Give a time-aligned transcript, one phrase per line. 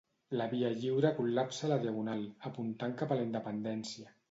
[0.39, 4.13] La Via Lliure col·lapsa la Diagonal, apuntant cap a la independència.